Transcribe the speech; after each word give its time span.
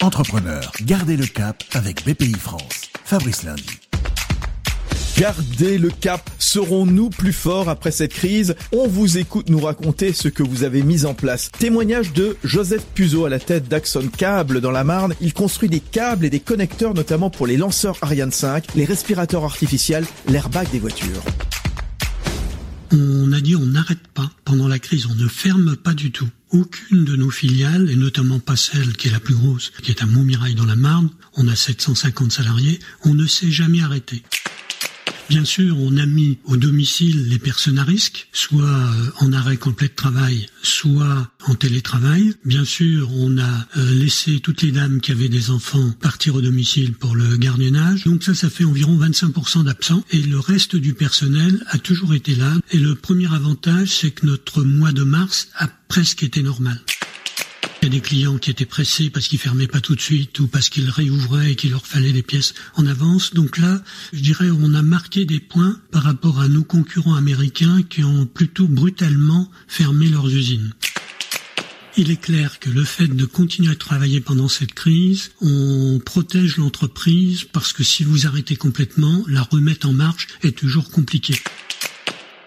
Entrepreneur, 0.00 0.70
gardez 0.82 1.16
le 1.16 1.26
cap 1.26 1.64
avec 1.72 2.04
BPI 2.06 2.34
France. 2.34 2.88
Fabrice 3.04 3.42
Lundi. 3.42 3.80
Gardez 5.18 5.76
le 5.76 5.90
cap. 5.90 6.30
Serons-nous 6.38 7.10
plus 7.10 7.32
forts 7.32 7.68
après 7.68 7.90
cette 7.90 8.12
crise? 8.12 8.54
On 8.70 8.86
vous 8.86 9.18
écoute 9.18 9.48
nous 9.48 9.58
raconter 9.58 10.12
ce 10.12 10.28
que 10.28 10.44
vous 10.44 10.62
avez 10.62 10.84
mis 10.84 11.04
en 11.04 11.14
place. 11.14 11.50
Témoignage 11.50 12.12
de 12.12 12.36
Joseph 12.44 12.84
Puzo 12.94 13.24
à 13.24 13.28
la 13.28 13.40
tête 13.40 13.66
d'Axon 13.66 14.08
Cable 14.16 14.60
dans 14.60 14.70
la 14.70 14.84
Marne. 14.84 15.14
Il 15.20 15.34
construit 15.34 15.68
des 15.68 15.80
câbles 15.80 16.24
et 16.24 16.30
des 16.30 16.38
connecteurs 16.38 16.94
notamment 16.94 17.28
pour 17.28 17.48
les 17.48 17.56
lanceurs 17.56 17.96
Ariane 18.00 18.30
5, 18.30 18.66
les 18.76 18.84
respirateurs 18.84 19.42
artificiels, 19.42 20.06
l'airbag 20.28 20.70
des 20.70 20.78
voitures. 20.78 21.24
On 22.90 23.32
a 23.32 23.40
dit 23.40 23.54
on 23.54 23.66
n'arrête 23.66 24.06
pas 24.14 24.30
pendant 24.44 24.68
la 24.68 24.78
crise, 24.78 25.06
on 25.06 25.14
ne 25.14 25.28
ferme 25.28 25.76
pas 25.76 25.94
du 25.94 26.10
tout. 26.10 26.28
Aucune 26.50 27.04
de 27.04 27.16
nos 27.16 27.30
filiales, 27.30 27.90
et 27.90 27.96
notamment 27.96 28.40
pas 28.40 28.56
celle 28.56 28.96
qui 28.96 29.08
est 29.08 29.10
la 29.10 29.20
plus 29.20 29.34
grosse, 29.34 29.70
qui 29.82 29.90
est 29.90 30.02
à 30.02 30.06
Montmirail 30.06 30.54
dans 30.54 30.64
la 30.64 30.76
Marne, 30.76 31.10
on 31.34 31.46
a 31.48 31.54
750 31.54 32.32
salariés, 32.32 32.78
on 33.04 33.12
ne 33.12 33.26
s'est 33.26 33.50
jamais 33.50 33.82
arrêté. 33.82 34.22
Bien 35.28 35.44
sûr, 35.44 35.76
on 35.78 35.96
a 35.98 36.06
mis 36.06 36.38
au 36.44 36.56
domicile 36.56 37.28
les 37.28 37.38
personnes 37.38 37.78
à 37.78 37.84
risque, 37.84 38.28
soit 38.32 38.64
euh, 38.64 39.10
en 39.20 39.32
arrêt 39.34 39.58
complet 39.58 39.88
de 39.88 39.94
travail, 39.94 40.46
soit 40.62 41.30
en 41.46 41.54
télétravail. 41.54 42.32
Bien 42.46 42.64
sûr, 42.64 43.10
on 43.12 43.36
a 43.36 43.66
euh, 43.76 43.94
laissé 43.94 44.40
toutes 44.40 44.62
les 44.62 44.72
dames 44.72 45.02
qui 45.02 45.12
avaient 45.12 45.28
des 45.28 45.50
enfants 45.50 45.92
partir 46.00 46.34
au 46.36 46.40
domicile 46.40 46.94
pour 46.94 47.14
le 47.14 47.36
gardiennage. 47.36 48.04
Donc 48.04 48.22
ça, 48.22 48.34
ça 48.34 48.48
fait 48.48 48.64
environ 48.64 48.98
25% 48.98 49.64
d'absents. 49.64 50.02
Et 50.12 50.22
le 50.22 50.38
reste 50.40 50.76
du 50.76 50.94
personnel 50.94 51.62
a 51.68 51.78
toujours 51.78 52.14
été 52.14 52.34
là. 52.34 52.54
Et 52.70 52.78
le 52.78 52.94
premier 52.94 53.32
avantage, 53.34 53.88
c'est 53.88 54.12
que 54.12 54.24
notre 54.24 54.62
mois 54.62 54.92
de 54.92 55.02
mars 55.02 55.48
a 55.56 55.68
presque 55.88 56.22
été 56.22 56.42
normal. 56.42 56.80
Il 57.80 57.84
y 57.84 57.86
a 57.86 57.90
des 57.90 58.00
clients 58.00 58.38
qui 58.38 58.50
étaient 58.50 58.64
pressés 58.64 59.08
parce 59.08 59.28
qu'ils 59.28 59.38
fermaient 59.38 59.68
pas 59.68 59.80
tout 59.80 59.94
de 59.94 60.00
suite 60.00 60.40
ou 60.40 60.48
parce 60.48 60.68
qu'ils 60.68 60.90
réouvraient 60.90 61.52
et 61.52 61.56
qu'il 61.56 61.70
leur 61.70 61.86
fallait 61.86 62.12
des 62.12 62.24
pièces 62.24 62.54
en 62.74 62.86
avance. 62.86 63.34
Donc 63.34 63.56
là, 63.56 63.80
je 64.12 64.20
dirais, 64.20 64.50
on 64.50 64.74
a 64.74 64.82
marqué 64.82 65.24
des 65.24 65.38
points 65.38 65.80
par 65.92 66.02
rapport 66.02 66.40
à 66.40 66.48
nos 66.48 66.64
concurrents 66.64 67.14
américains 67.14 67.82
qui 67.88 68.02
ont 68.02 68.26
plutôt 68.26 68.66
brutalement 68.66 69.48
fermé 69.68 70.08
leurs 70.08 70.28
usines. 70.28 70.72
Il 71.96 72.10
est 72.10 72.20
clair 72.20 72.58
que 72.58 72.70
le 72.70 72.84
fait 72.84 73.08
de 73.08 73.24
continuer 73.24 73.70
à 73.70 73.76
travailler 73.76 74.20
pendant 74.20 74.48
cette 74.48 74.74
crise, 74.74 75.30
on 75.40 76.00
protège 76.04 76.56
l'entreprise 76.56 77.44
parce 77.52 77.72
que 77.72 77.84
si 77.84 78.02
vous 78.02 78.26
arrêtez 78.26 78.56
complètement, 78.56 79.24
la 79.28 79.42
remettre 79.42 79.88
en 79.88 79.92
marche 79.92 80.26
est 80.42 80.56
toujours 80.56 80.90
compliqué. 80.90 81.34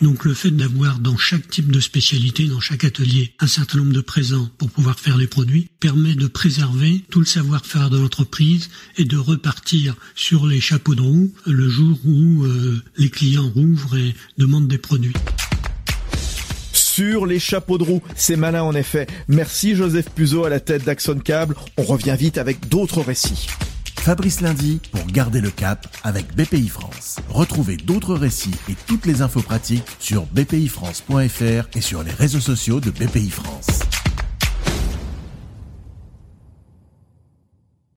Donc 0.00 0.24
le 0.24 0.34
fait 0.34 0.50
d'avoir 0.50 1.00
dans 1.00 1.16
chaque 1.16 1.48
type 1.48 1.72
de 1.72 1.80
spécialité, 1.80 2.46
dans 2.46 2.60
chaque 2.60 2.84
atelier, 2.84 3.32
un 3.40 3.48
certain 3.48 3.78
nombre 3.78 3.92
de 3.92 4.00
présents 4.00 4.48
pour 4.56 4.70
pouvoir 4.70 4.98
faire 4.98 5.16
les 5.16 5.26
produits, 5.26 5.68
permet 5.80 6.14
de 6.14 6.28
préserver 6.28 7.02
tout 7.10 7.18
le 7.18 7.26
savoir-faire 7.26 7.90
de 7.90 7.98
l'entreprise 7.98 8.70
et 8.96 9.04
de 9.04 9.16
repartir 9.16 9.96
sur 10.14 10.46
les 10.46 10.60
chapeaux 10.60 10.94
de 10.94 11.02
roue 11.02 11.32
le 11.46 11.68
jour 11.68 11.98
où 12.04 12.44
euh, 12.44 12.80
les 12.96 13.10
clients 13.10 13.48
rouvrent 13.48 13.96
et 13.96 14.14
demandent 14.36 14.68
des 14.68 14.78
produits 14.78 15.14
sur 16.72 17.26
les 17.26 17.38
chapeaux 17.38 17.78
de 17.78 17.84
roue. 17.84 18.02
C'est 18.16 18.34
malin 18.34 18.64
en 18.64 18.74
effet. 18.74 19.06
Merci 19.28 19.76
Joseph 19.76 20.10
Puzo 20.10 20.44
à 20.44 20.48
la 20.48 20.58
tête 20.58 20.84
d'Axon 20.84 21.20
Cable. 21.20 21.54
On 21.76 21.84
revient 21.84 22.16
vite 22.18 22.38
avec 22.38 22.68
d'autres 22.68 23.02
récits. 23.02 23.46
Fabrice 24.08 24.40
Lundi 24.40 24.80
pour 24.90 25.04
garder 25.04 25.42
le 25.42 25.50
cap 25.50 25.86
avec 26.02 26.34
BPI 26.34 26.68
France. 26.68 27.16
Retrouvez 27.28 27.76
d'autres 27.76 28.14
récits 28.14 28.54
et 28.70 28.74
toutes 28.86 29.04
les 29.04 29.20
infos 29.20 29.42
pratiques 29.42 29.84
sur 29.98 30.24
bpifrance.fr 30.32 31.76
et 31.76 31.80
sur 31.82 32.02
les 32.02 32.12
réseaux 32.12 32.40
sociaux 32.40 32.80
de 32.80 32.90
BPI 32.90 33.28
France. 33.28 33.77